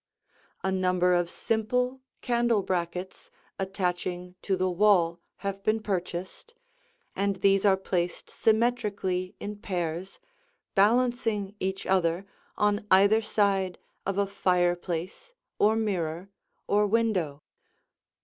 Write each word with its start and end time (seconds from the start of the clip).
A 0.63 0.71
number 0.71 1.13
of 1.13 1.29
simple 1.29 2.01
candle 2.21 2.63
brackets 2.63 3.29
attaching 3.59 4.33
to 4.41 4.55
the 4.57 4.67
wall 4.67 5.19
have 5.45 5.61
been 5.61 5.79
purchased, 5.79 6.55
and 7.15 7.35
these 7.35 7.65
are 7.65 7.77
placed 7.77 8.27
symmetrically 8.31 9.35
in 9.39 9.57
pairs, 9.57 10.17
balancing 10.73 11.53
each 11.59 11.85
other 11.85 12.25
on 12.57 12.87
either 12.89 13.21
side 13.21 13.77
of 14.03 14.17
a 14.17 14.25
fireplace 14.25 15.33
or 15.59 15.75
mirror 15.75 16.29
or 16.65 16.87
window. 16.87 17.43